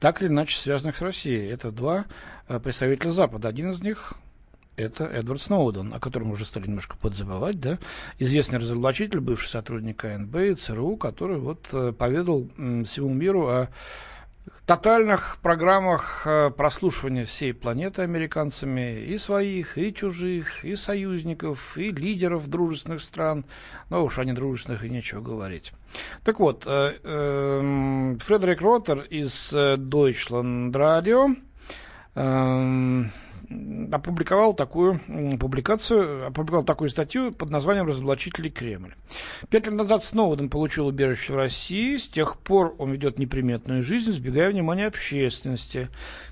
[0.00, 1.48] так или иначе связанных с Россией.
[1.48, 2.04] Это два
[2.62, 3.48] представителя Запада.
[3.48, 4.14] Один из них
[4.76, 7.78] это Эдвард Сноуден, о котором уже стали немножко подзабывать, да,
[8.18, 13.68] известный разоблачитель, бывший сотрудник КНБ и ЦРУ, который вот э, поведал всему миру о
[14.66, 22.48] тотальных программах э, прослушивания всей планеты американцами и своих, и чужих, и союзников, и лидеров
[22.48, 23.44] дружественных стран.
[23.90, 25.72] Ну уж о недружественных и нечего говорить.
[26.24, 31.36] Так вот, э, эм, Фредерик Роттер из Deutschland Radio
[32.14, 33.12] эм,
[33.92, 35.00] опубликовал такую
[35.38, 38.94] публикацию, опубликовал такую статью под названием «Разоблачители Кремль».
[39.48, 41.96] Пять лет назад Сноуден получил убежище в России.
[41.96, 45.88] С тех пор он ведет неприметную жизнь, избегая внимания общественности.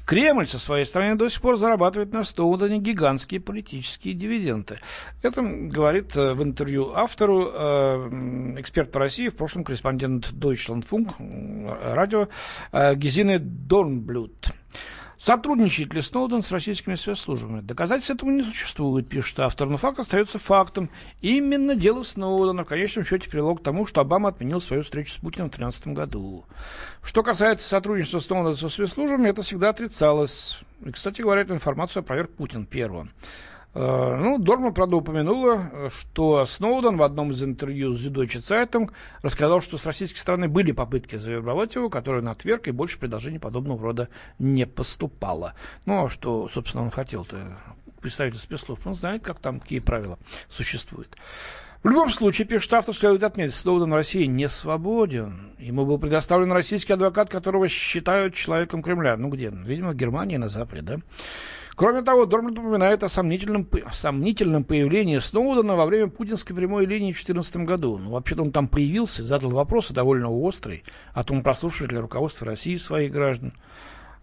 [0.07, 4.79] Кремль со своей стороны до сих пор зарабатывает на Сноудене гигантские политические дивиденды.
[5.23, 12.29] Это говорит э, в интервью автору э, эксперт по России, в прошлом корреспондент Deutschlandfunk радио
[12.73, 14.53] э, Гезине Дорнблют.
[15.23, 17.61] Сотрудничает ли Сноуден с российскими спецслужбами?
[17.61, 20.91] Доказательств этому не существует, пишет автор, но факт остается фактом.
[21.21, 25.19] Именно дело Сноудена в конечном счете привело к тому, что Обама отменил свою встречу с
[25.19, 26.45] Путиным в 2013 году.
[27.05, 30.61] Что касается сотрудничества Сноудена со спецслужбами, это всегда отрицалось.
[30.85, 33.09] И, кстати говоря, эту информацию опроверг Путин первым.
[33.75, 38.91] Э, Ну, Дорман, правда, упомянула, что Сноуден в одном из интервью с Süddeutsche Zeitung
[39.23, 43.39] рассказал, что с российской стороны были попытки завербовать его, которые он отверг, и больше предложений
[43.39, 44.09] подобного рода
[44.39, 45.55] не поступало.
[45.87, 47.59] Ну, а что, собственно, он хотел-то
[48.01, 48.87] представитель спецслужб?
[48.87, 51.17] Он знает, как там, какие правила существуют.
[51.83, 55.53] В любом случае, пишет автор, следует отметить, Сноуден в России не свободен.
[55.59, 59.17] Ему был предоставлен российский адвокат, которого считают человеком Кремля.
[59.17, 59.51] Ну, где?
[59.51, 60.97] Видимо, в Германии, на Западе, да?
[61.75, 67.17] Кроме того, Дорман напоминает о сомнительном, сомнительном появлении Сноудена во время путинской прямой линии в
[67.17, 67.99] 2014 году.
[67.99, 70.83] Ну, вообще-то он там появился, задал вопросы довольно острые
[71.15, 73.55] о том, прослушивает ли руководство России своих граждан.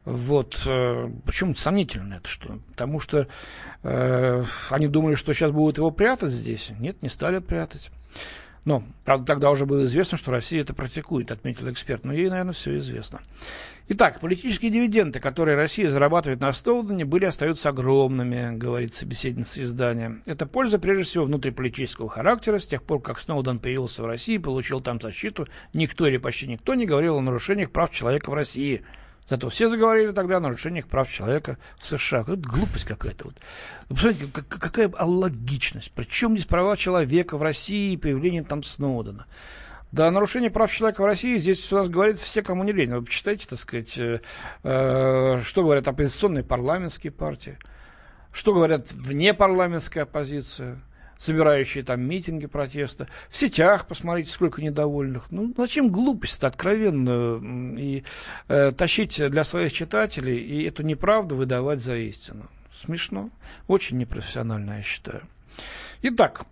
[0.05, 0.63] Вот.
[0.65, 2.59] э, Почему сомнительно это что?
[2.71, 3.27] Потому что
[3.83, 6.71] э, они думали, что сейчас будут его прятать здесь.
[6.79, 7.91] Нет, не стали прятать.
[8.65, 12.03] Но, правда, тогда уже было известно, что Россия это практикует, отметил эксперт.
[12.03, 13.21] Но ей, наверное, все известно.
[13.91, 20.17] Итак, политические дивиденды, которые Россия зарабатывает на Сноудене, были остаются огромными, говорит собеседница издания.
[20.27, 22.59] Это польза, прежде всего, внутриполитического характера.
[22.59, 26.75] С тех пор, как Сноуден появился в России, получил там защиту, никто или почти никто
[26.75, 28.83] не говорил о нарушениях прав человека в России.
[29.29, 32.21] Зато все заговорили тогда о нарушениях прав человека в США.
[32.21, 33.25] Это глупость какая-то.
[33.25, 33.35] Вот.
[33.89, 35.91] Вы Посмотрите, как- как- какая аллогичность.
[35.93, 39.27] Причем здесь права человека в России и появление там Сноудена.
[39.91, 42.93] Да, о нарушении прав человека в России здесь у нас говорит все, кому не лень.
[42.93, 44.21] Вы почитайте, так сказать, э,
[44.63, 47.57] э, что говорят оппозиционные парламентские партии,
[48.31, 50.79] что говорят внепарламентская оппозиция,
[51.19, 53.07] собирающие там митинги протеста.
[53.27, 55.31] В сетях посмотрите, сколько недовольных.
[55.31, 58.03] Ну, зачем глупость-то откровенно и
[58.47, 62.49] э, тащить для своих читателей и эту неправду выдавать за истину?
[62.71, 63.29] Смешно.
[63.67, 65.23] Очень непрофессионально, я считаю.
[66.03, 66.45] Итак,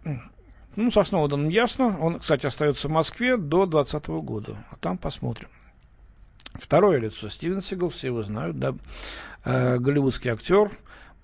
[0.75, 1.97] ну, со Сноуденом ясно.
[2.01, 4.57] Он, кстати, остается в Москве до 2020 года.
[4.69, 5.47] А там посмотрим.
[6.55, 7.29] Второе лицо.
[7.29, 8.75] Стивен Сигал, все его знают, да.
[9.45, 10.77] Э, голливудский актер,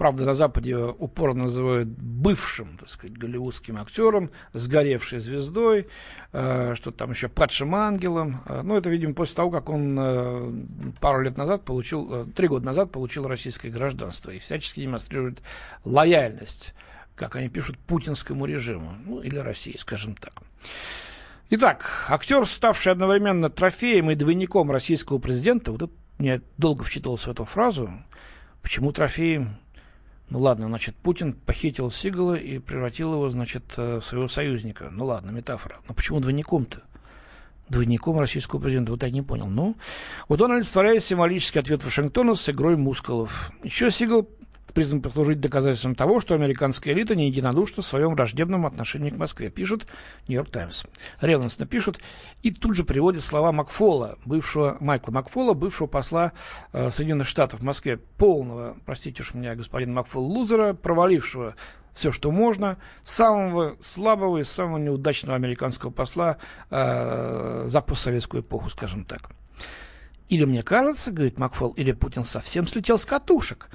[0.03, 5.87] правда, на Западе упорно называют бывшим, так сказать, голливудским актером, сгоревшей звездой,
[6.33, 8.41] э, что там еще падшим ангелом.
[8.47, 10.51] Э, ну, это, видимо, после того, как он э,
[10.99, 15.41] пару лет назад получил, э, три года назад получил российское гражданство и всячески демонстрирует
[15.85, 16.75] лояльность,
[17.15, 20.33] как они пишут, путинскому режиму, ну, или России, скажем так.
[21.49, 27.31] Итак, актер, ставший одновременно трофеем и двойником российского президента, вот это мне долго вчитывался в
[27.31, 27.89] эту фразу,
[28.61, 29.62] почему трофеем?
[30.33, 34.89] Ну ладно, значит, Путин похитил Сигала и превратил его, значит, э, в своего союзника.
[34.91, 35.77] Ну ладно, метафора.
[35.87, 36.81] Но почему двойником-то?
[37.69, 39.45] Двойником российского президента, вот я не понял.
[39.45, 39.75] Ну,
[40.27, 43.51] вот он олицетворяет символический ответ Вашингтона с игрой мускулов.
[43.61, 44.27] Еще Сигал
[44.73, 49.49] призван послужить доказательством того, что американская элита не единодушна в своем враждебном отношении к Москве,
[49.49, 49.85] пишет
[50.27, 50.85] Нью-Йорк Таймс.
[51.21, 51.99] Ревностно пишут
[52.41, 56.33] и тут же приводит слова Макфола, бывшего Майкла Макфола, бывшего посла
[56.71, 61.55] э, Соединенных Штатов в Москве, полного, простите уж меня, господин Макфол, лузера, провалившего
[61.93, 66.37] все, что можно, самого слабого и самого неудачного американского посла
[66.69, 69.29] э, за постсоветскую эпоху, скажем так.
[70.29, 73.69] Или мне кажется, говорит Макфол, или Путин совсем слетел с катушек.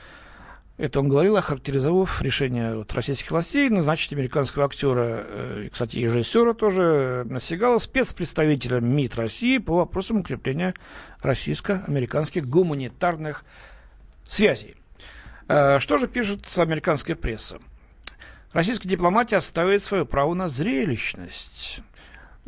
[0.79, 7.27] Это он говорил, охарактеризовав решение вот, российских властей назначить американского актера, э, кстати, режиссера тоже,
[7.29, 10.75] Насигала, спецпредставителя МИД России по вопросам укрепления
[11.21, 13.45] российско-американских гуманитарных
[14.25, 14.77] связей.
[15.49, 17.59] Э, что же пишет американская пресса?
[18.53, 21.83] Российская дипломатия отстаивает свое право на зрелищность.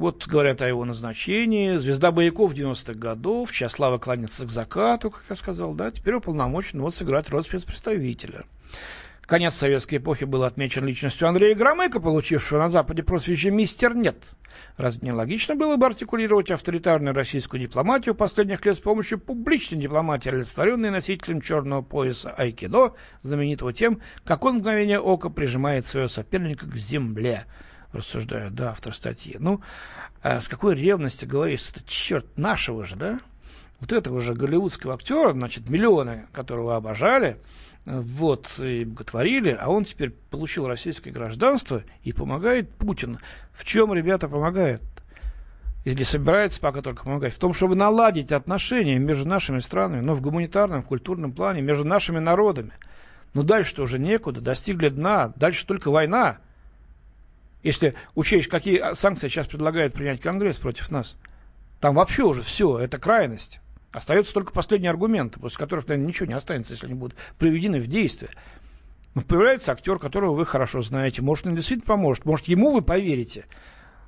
[0.01, 1.77] Вот говорят о его назначении.
[1.77, 6.81] Звезда бояков 90-х годов, чья слава кланяется к закату, как я сказал, да, теперь уполномочен
[6.81, 8.45] вот сыграть роль спецпредставителя.
[9.21, 14.31] Конец советской эпохи был отмечен личностью Андрея Громыка, получившего на Западе прозвище «Мистер Нет».
[14.79, 20.31] Разве не логично было бы артикулировать авторитарную российскую дипломатию последних лет с помощью публичной дипломатии,
[20.31, 26.67] олицетворенной носителем черного пояса айкидо, знаменитого тем, как он в мгновение ока прижимает своего соперника
[26.67, 27.45] к земле–
[27.93, 29.37] рассуждаю, да, автор статьи.
[29.39, 29.61] Ну,
[30.23, 33.21] а с какой ревности говорится, это черт нашего же, да?
[33.81, 37.39] Вот этого же голливудского актера, значит, миллионы, которого обожали,
[37.87, 43.19] вот, и боготворили, а он теперь получил российское гражданство и помогает Путину.
[43.53, 44.83] В чем, ребята, помогает?
[45.87, 47.33] Или собирается пока только помогать?
[47.33, 51.85] В том, чтобы наладить отношения между нашими странами, но в гуманитарном, в культурном плане, между
[51.85, 52.73] нашими народами.
[53.33, 56.39] Но дальше-то уже некуда, достигли дна, дальше только война.
[57.63, 61.17] Если учесть, какие санкции сейчас предлагает принять Конгресс против нас,
[61.81, 63.61] там вообще уже все, это крайность.
[63.93, 67.87] Остается только последний аргумент, после которых, наверное, ничего не останется, если они будут приведены в
[67.87, 68.31] действие.
[69.15, 71.21] Но появляется актер, которого вы хорошо знаете.
[71.23, 72.25] Может, он действительно поможет.
[72.25, 73.47] Может, ему вы поверите.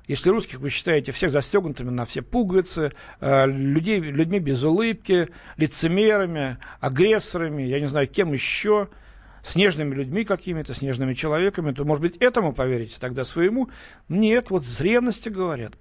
[0.07, 6.57] Если русских вы считаете всех застегнутыми на все пуговицы, э, людей, людьми без улыбки, лицемерами,
[6.79, 8.89] агрессорами, я не знаю, кем еще–
[9.43, 13.69] снежными людьми какими-то, снежными человеками, то, может быть, этому поверите тогда своему?
[14.09, 15.73] Нет, вот с ревности говорят.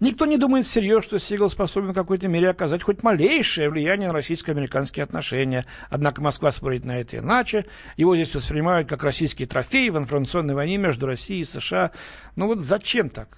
[0.00, 4.14] Никто не думает всерьез, что Сигал способен в какой-то мере оказать хоть малейшее влияние на
[4.14, 5.64] российско-американские отношения.
[5.88, 7.66] Однако Москва спорит на это иначе.
[7.96, 11.92] Его здесь воспринимают как российский трофей в информационной войне между Россией и США.
[12.34, 13.28] Ну вот зачем так?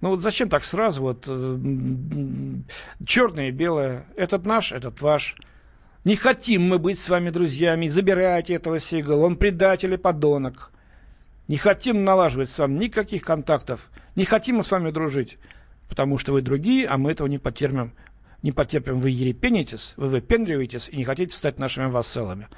[0.00, 1.58] Ну вот зачем так сразу вот э,
[3.06, 4.04] черное и белое?
[4.16, 5.36] Этот наш, этот ваш.
[6.04, 10.72] Не хотим мы быть с вами друзьями, забирайте этого Сигала, он предатель и подонок.
[11.46, 15.38] Не хотим налаживать с вами никаких контактов, не хотим мы с вами дружить,
[15.88, 17.92] потому что вы другие, а мы этого не потерпим.
[18.42, 22.48] Не потерпим, вы ерепенитесь, вы выпендриваетесь и не хотите стать нашими вассалами.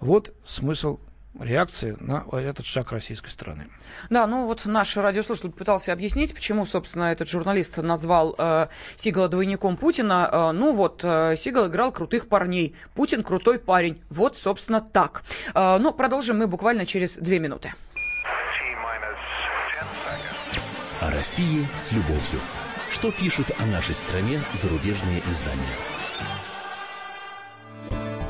[0.00, 0.98] Вот смысл
[1.40, 3.66] реакции на этот шаг российской страны.
[4.10, 8.66] Да, ну вот наш радиослушатель пытался объяснить, почему, собственно, этот журналист назвал э,
[8.96, 10.28] Сигала двойником Путина.
[10.30, 12.74] Э, ну вот, э, Сигал играл крутых парней.
[12.94, 14.02] Путин крутой парень.
[14.10, 15.22] Вот, собственно, так.
[15.54, 17.74] Э, ну, продолжим мы буквально через две минуты.
[21.00, 22.40] О России с любовью.
[22.90, 25.93] Что пишут о нашей стране зарубежные издания?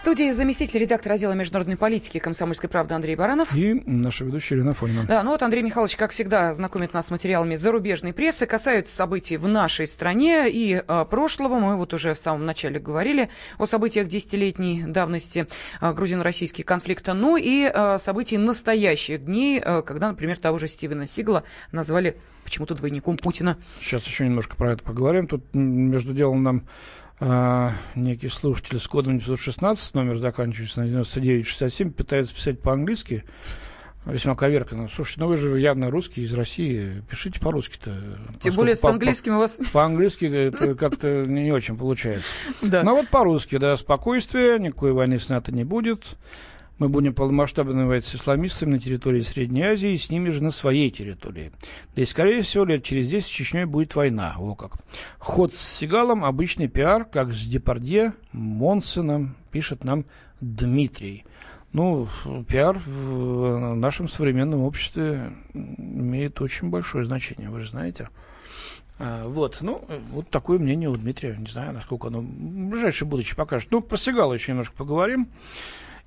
[0.00, 3.54] В студии заместитель редактора отдела международной политики комсомольской правды Андрей Баранов.
[3.54, 5.04] И наша ведущая Ирина Фонина.
[5.06, 9.36] Да, ну вот Андрей Михайлович, как всегда, знакомит нас с материалами зарубежной прессы, касаются событий
[9.36, 11.58] в нашей стране и э, прошлого.
[11.58, 13.28] Мы вот уже в самом начале говорили
[13.58, 15.46] о событиях десятилетней давности
[15.82, 21.06] э, грузино-российских конфликта, ну и э, событий настоящих дней, э, когда, например, того же Стивена
[21.06, 21.42] Сигла
[21.72, 23.58] назвали почему-то двойником Путина.
[23.82, 25.26] Сейчас еще немножко про это поговорим.
[25.26, 26.62] Тут между делом нам
[27.20, 33.24] а, некий слушатель с кодом 916, номер заканчивается на 9967, пытается писать по-английски,
[34.06, 34.88] весьма коверканно.
[34.88, 37.94] Слушайте, ну вы же явно русский из России, пишите по-русски-то.
[38.38, 39.60] Тем более с английским у вас...
[39.72, 42.26] По-английски это как-то не очень получается.
[42.62, 42.82] Да.
[42.82, 46.16] Но вот по-русски, да, спокойствие, никакой войны с НАТО не будет.
[46.80, 50.50] Мы будем полномасштабно воевать с исламистами на территории Средней Азии и с ними же на
[50.50, 51.52] своей территории.
[51.94, 54.34] Да и, скорее всего, лет через 10 с Чечней будет война.
[54.38, 54.78] О как.
[55.18, 60.06] Ход с Сигалом– обычный пиар, как с Депардье, Монсеном, пишет нам
[60.40, 61.26] Дмитрий.
[61.74, 62.08] Ну,
[62.48, 68.08] пиар в нашем современном обществе имеет очень большое значение, вы же знаете.
[68.98, 71.36] А, вот, ну, вот такое мнение у Дмитрия.
[71.36, 73.70] Не знаю, насколько оно в ближайшее будущее покажет.
[73.70, 75.28] Ну, про Сигала еще немножко поговорим.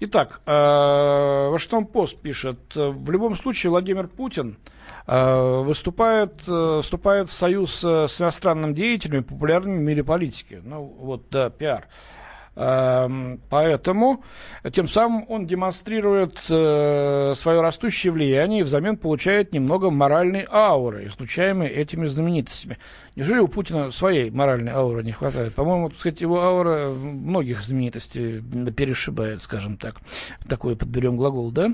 [0.06, 4.58] Итак, э, Вашингтон Пост пишет, в любом случае Владимир Путин
[5.08, 10.60] э, выступает, э, вступает в союз с иностранным деятелями, популярными в мире политики.
[10.62, 11.88] Ну, вот, да, пиар.
[12.56, 14.24] Эм, поэтому
[14.72, 21.68] тем самым он демонстрирует э, свое растущее влияние и взамен получает немного моральной ауры, излучаемой
[21.68, 22.78] этими знаменитостями.
[23.16, 25.54] Неужели у Путина своей моральной ауры не хватает?
[25.54, 28.42] По-моему, сказать, его аура многих знаменитостей
[28.76, 29.98] перешибает, скажем так.
[30.48, 31.70] Такой подберем глагол, да?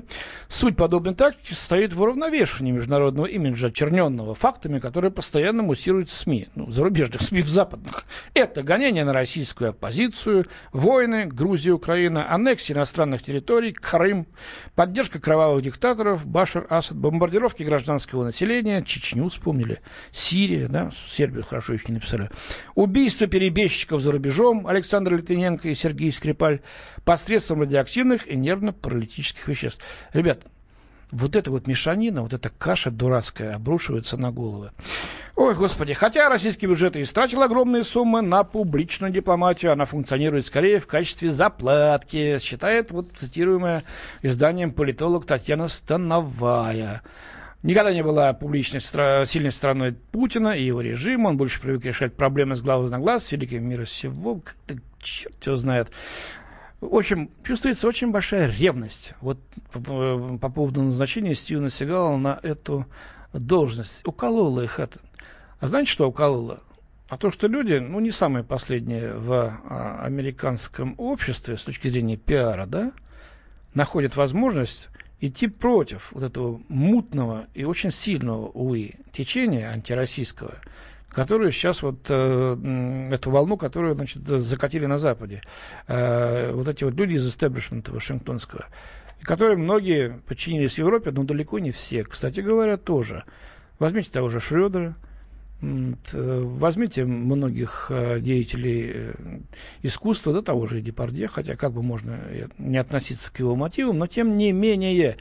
[0.48, 6.70] Суть подобной тактики состоит в уравновешивании международного имиджа, очерненного фактами, которые постоянно муссируют СМИ, ну,
[6.70, 8.04] зарубежных СМИ, в западных.
[8.34, 14.26] Это гонение на российскую оппозицию, войны, Грузия, Украина, аннексия иностранных территорий, Крым,
[14.74, 19.80] поддержка кровавых диктаторов, Башар Асад, бомбардировки гражданского населения, Чечню вспомнили,
[20.12, 22.30] Сирия, да, Сербию хорошо еще не написали,
[22.74, 26.60] убийство перебежчиков за рубежом Александр Литвиненко и Сергей Скрипаль
[27.04, 29.82] посредством радиоактивных и нервно-паралитических веществ.
[30.12, 30.46] Ребят,
[31.12, 34.70] вот эта вот мешанина, вот эта каша дурацкая обрушивается на головы.
[35.36, 40.78] Ой, господи, хотя российский бюджет и истратил огромные суммы на публичную дипломатию, она функционирует скорее
[40.78, 43.84] в качестве заплатки, считает вот цитируемое
[44.22, 47.02] изданием политолог Татьяна Становая.
[47.62, 51.28] Никогда не была публичной стра- сильной стороной Путина и его режима.
[51.28, 54.36] Он больше привык решать проблемы с глазу на глаз с великим мира всего.
[54.36, 55.90] Как-то черт его знает.
[56.80, 59.38] В общем, чувствуется очень большая ревность вот
[59.72, 62.86] по, по поводу назначения Стивена Сигала на эту
[63.32, 64.06] должность.
[64.06, 64.98] Уколола их это.
[65.58, 66.62] А знаете, что уколола?
[67.10, 72.16] А то, что люди, ну, не самые последние в а, американском обществе с точки зрения
[72.16, 72.92] пиара, да,
[73.74, 74.88] находят возможность
[75.20, 80.54] идти против вот этого мутного и очень сильного, увы, течения антироссийского,
[81.10, 85.42] которую сейчас вот э, эту волну, которую, значит, закатили на Западе.
[85.88, 88.66] Э, вот эти вот люди из истеблишмента Вашингтонского,
[89.22, 92.04] которые многие подчинились Европе, но далеко не все.
[92.04, 93.24] Кстати говоря, тоже.
[93.78, 94.94] Возьмите того же Шрёдера,
[95.62, 99.14] э, Возьмите многих э, деятелей э,
[99.82, 102.18] искусства, до того же Депардье, хотя как бы можно
[102.58, 105.16] не относиться к его мотивам, но тем не менее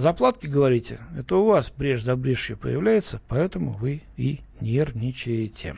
[0.00, 5.76] Заплатки, говорите, это у вас брешь за брешью появляется, поэтому вы и нервничаете.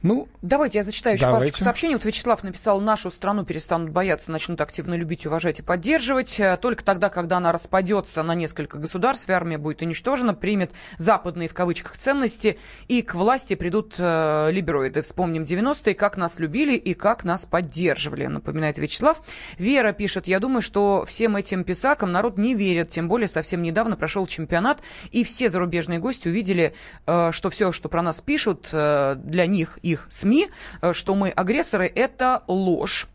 [0.00, 1.46] Ну, давайте я зачитаю еще давайте.
[1.46, 1.94] парочку сообщений.
[1.94, 6.38] Вот Вячеслав написал, нашу страну перестанут бояться, начнут активно любить, уважать и поддерживать.
[6.38, 11.48] Э, только тогда, когда она распадется на несколько государств, и армия будет уничтожена, примет западные
[11.48, 15.02] в кавычках ценности, и к власти придут э, либероиды.
[15.02, 19.20] Вспомним 90-е, как нас любили и как нас поддерживали, напоминает Вячеслав.
[19.58, 23.96] Вера пишет, я думаю, что всем этим писакам народ не верит, тем более совсем недавно
[23.96, 24.80] прошел чемпионат,
[25.10, 26.72] и все зарубежные гости увидели,
[27.08, 30.48] э, что все, что про нас пишут, э, для них их СМИ,
[30.82, 33.08] э, что мы агрессоры, это ложь.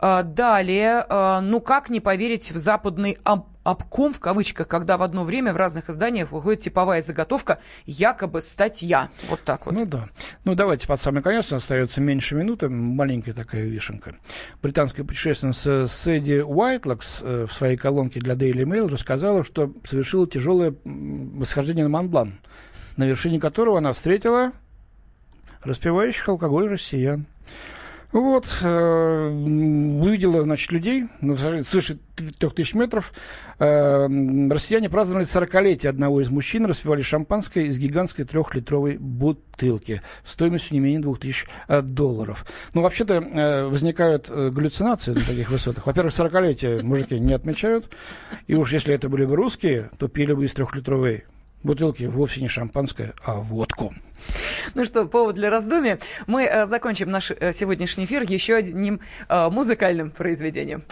[0.00, 5.02] Э, далее, э, ну как не поверить в западный об обком, в кавычках, когда в
[5.02, 9.08] одно время в разных изданиях выходит типовая заготовка, якобы статья.
[9.28, 9.74] Вот так вот.
[9.74, 10.08] Ну да.
[10.44, 14.14] Ну давайте под самый конец, остается меньше минуты, маленькая такая вишенка.
[14.62, 21.82] Британская путешественница Сэдди Уайтлокс в своей колонке для Daily Mail рассказала, что совершила тяжелое восхождение
[21.82, 22.38] на Монблан,
[22.96, 24.52] на вершине которого она встретила
[25.62, 27.26] распивающих алкоголь россиян.
[28.12, 31.98] Вот, э, увидела, значит, людей, ну, свыше
[32.38, 33.12] трех тысяч метров.
[33.58, 34.06] Э,
[34.50, 41.00] россияне праздновали 40-летие одного из мужчин, распивали шампанское из гигантской трехлитровой бутылки стоимостью не менее
[41.00, 42.46] двух тысяч э, долларов.
[42.74, 45.86] Ну, вообще-то э, возникают э, галлюцинации на таких высотах.
[45.86, 47.90] Во-первых, 40-летие мужики не отмечают,
[48.46, 51.24] и уж если это были бы русские, то пили бы из трехлитровой
[51.66, 53.94] бутылки вовсе не шампанское, а водку.
[54.74, 55.98] Ну что, повод для раздумия.
[56.26, 60.84] Мы э, закончим наш э, сегодняшний эфир еще одним э, музыкальным произведением.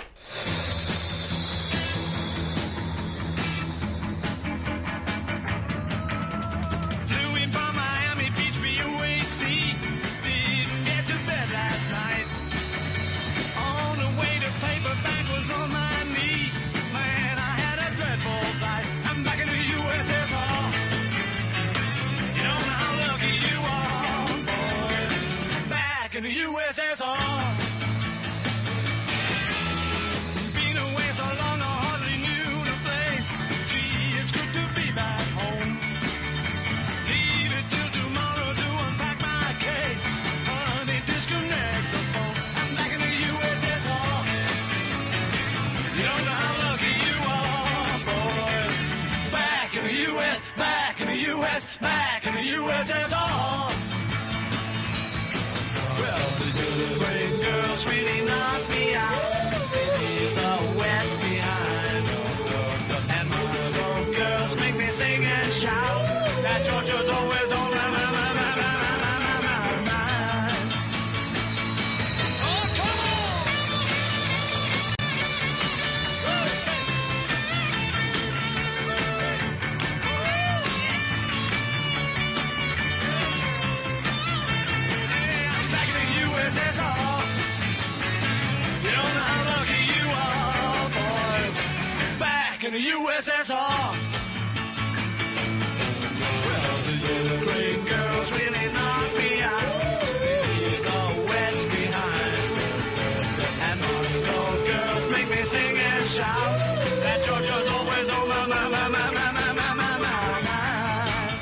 [106.16, 111.34] That Georgia's always on my, my, my, my, my, my, my, my, mind.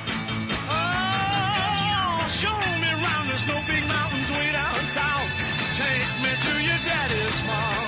[0.65, 3.29] Oh, show me round.
[3.29, 5.29] There's no big mountains way down south.
[5.77, 7.85] Take me to your daddy's farm.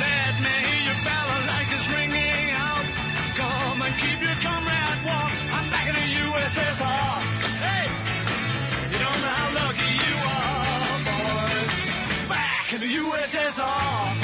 [0.00, 2.88] Let me hear your balalaikas ringing out.
[3.36, 5.32] Come and keep your comrade warm.
[5.52, 7.12] I'm back in the USSR.
[7.60, 7.92] Hey,
[8.88, 10.96] you don't know how lucky you are.
[12.32, 14.21] Back in the USSR.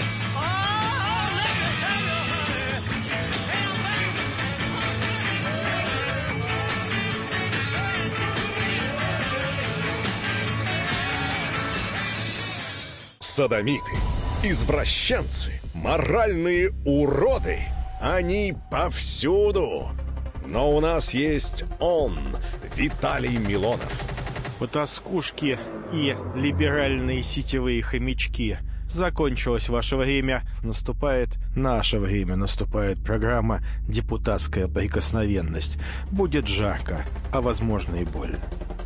[13.38, 13.92] Садомиты,
[14.42, 17.60] извращенцы, моральные уроды.
[18.00, 19.90] Они повсюду.
[20.48, 22.18] Но у нас есть он,
[22.74, 24.08] Виталий Милонов.
[24.58, 25.56] Потаскушки
[25.92, 28.58] и либеральные сетевые хомячки.
[28.90, 35.78] Закончилось ваше время, наступает наше время, наступает программа «Депутатская прикосновенность».
[36.10, 38.38] Будет жарко, а возможно и больно.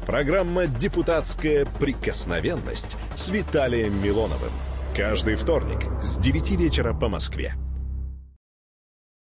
[0.07, 4.51] Программа «Депутатская прикосновенность» с Виталием Милоновым.
[4.97, 7.55] Каждый вторник с 9 вечера по Москве.